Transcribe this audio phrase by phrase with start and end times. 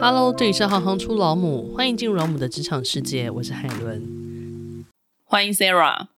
[0.00, 4.84] Hello，这里是行行出老母，欢迎进入老母的职场世界，我是海伦，
[5.24, 6.08] 欢迎 Sarah。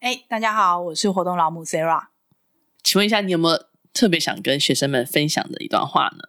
[0.00, 2.08] 哎，大家好，我是活动老母 Sarah。
[2.84, 6.28] 请问一下，你有没有特别想跟学生们分享的一段话呢？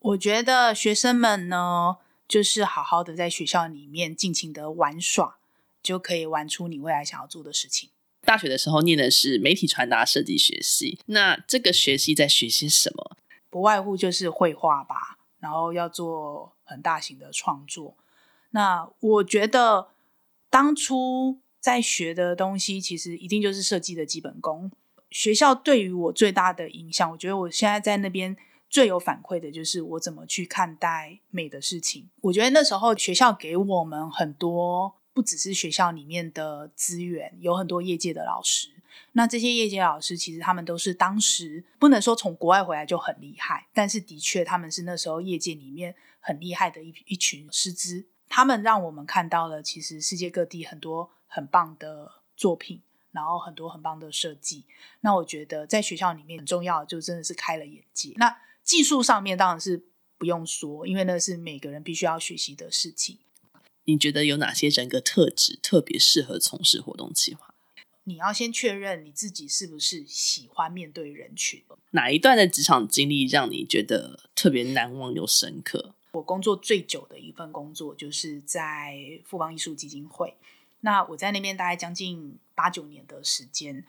[0.00, 1.96] 我觉得学生们呢，
[2.28, 5.38] 就是好好的在学校里面尽情的玩耍，
[5.82, 7.90] 就可以玩出你未来想要做的事情。
[8.22, 13.16] 大学的时候念的是媒体传达设计学系，那这个学系在学些什么？
[13.50, 17.96] 不外乎就是绘画吧，然后要做很大型的创作。
[18.50, 19.88] 那我觉得
[20.50, 24.70] 当初在学的东西，其实一定就是设计的基本功。
[25.10, 28.36] 学校对于我最大的影响，我觉得我现在在那边
[28.68, 32.08] 最有反馈的就是我怎么去看待美的事情。
[32.22, 34.94] 我觉得那时候学校给我们很多。
[35.14, 38.68] 不只是学校里面的资源，有很多业界的老师。
[39.12, 48.06] 那这些业界老师，其实他们都是当时不能说从国外回来就很厉害，但是的确他们是那时候业界里面很厉害的一一群师资。
[48.28, 54.64] 他们让我们看到了其实世界各地很多很棒的作品，然后很多很棒的设计。
[55.00, 58.12] 那我觉得在学校里面很重要，就真的是开了眼界。
[58.16, 59.82] 那技术上面当然是
[60.18, 63.18] 不用说，因为那是每个人必须要学习的事情。
[63.84, 67.54] 你觉得有哪些人格特质特别适合从事活动企划？
[68.08, 71.62] 你要先确认你自己是不是喜欢面对人群。
[71.90, 75.94] 哪一段的职场经历让你觉得特别难忘又深刻？
[76.12, 80.34] 我工作最久的一份工作就是在富邦艺术基金会。
[80.80, 83.84] 那我在那边大概将近八九年的时间，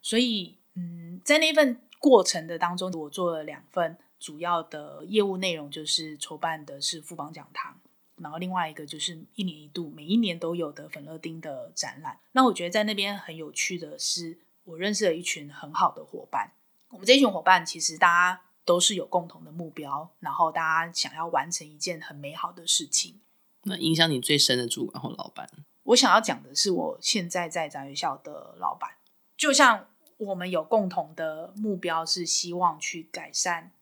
[0.00, 7.78] 所以嗯，在那份过程的当中，我做了两份主要的业务内容，就是筹办的是富邦讲堂。
[8.20, 12.18] 然后另外一个就是一年一度，每一年都有的粉乐丁的展览。
[12.32, 16.52] 那我觉得在那边很有趣的是，我认识了一群很好的伙伴。
[16.90, 23.20] 我们这一群伙伴其实大家都是有共同的目标，然后大家想要完成一件很美好的事情。
[23.64, 25.50] 那影响你最深的主管或老板？
[25.84, 28.90] 我想要讲的是我现在在展学校的老板，
[29.36, 33.72] 就像我们有共同的目标，是希望去改善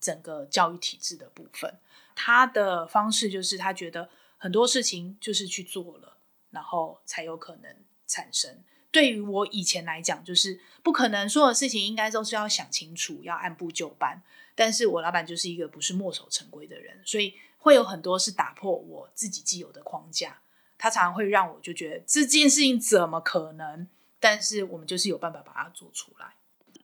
[0.00, 1.78] 整个教育体制的部分。
[2.14, 6.16] 他的方式就是，他觉得很多事情就是去做了，
[6.50, 8.62] 然后才有可能产生。
[8.90, 14.22] 对于我以前来讲，就是不可能所有事情应该都是要想清楚，要按部就班。
[14.54, 20.40] 但是我老板就是一个不是墨守成规的人，所以会有很多是打破我自己既有的框架。
[20.76, 23.88] 他常常会让我就觉得这件事情怎么可能？
[24.20, 26.34] 但是我们就是有办法把它做出来。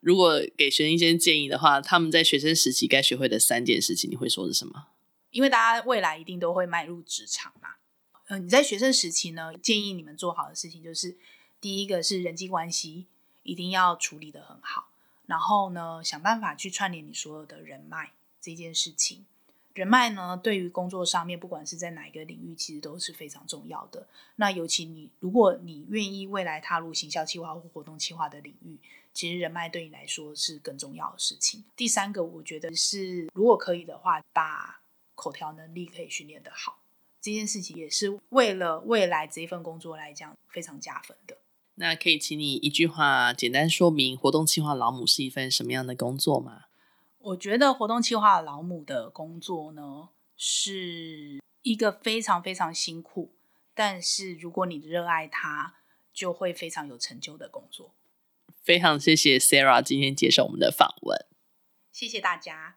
[0.00, 4.86] 如果给学生一些建议的话，他们在学生时期该学会的三件事情，你会说是什么？
[5.30, 7.76] 因为大家未来一定都会迈入职场嘛，
[8.28, 11.16] 嗯，你在学生时期呢，建议你们做好的事情就是，
[11.60, 13.06] 第一个是人际关系
[13.42, 14.88] 一定要处理得很好，
[15.26, 19.26] 然后呢，想办法去串联你所有的人脉这件事情。
[19.74, 24.08] 人脉呢，对于工作上面，不管是在哪一个领域，其实都是非常重要的。
[24.34, 28.76] 那尤其你，如果你愿意未来踏入行销企划或活动企划的领域，
[29.12, 31.62] 其实人脉对你来说是更重要的事情。
[31.76, 34.80] 第三个，我觉得是如果可以的话，把
[35.18, 36.84] 口条能力可以训练的好，
[37.20, 41.38] 这件事情也是为了未来这一份工作来讲非常加分的。
[41.74, 46.66] 那可以请你一句话简单说明活动企划老母是一份什么样的工作吗？
[47.18, 53.34] 我觉得活动企划老母的工作呢，是一个非常非常辛苦，
[53.74, 55.74] 但是如果你热爱它，
[56.12, 57.92] 就会非常有成就的工作。
[58.62, 61.26] 非常谢谢 Sarah 今天接受我们的访问，
[61.90, 62.76] 谢谢大家。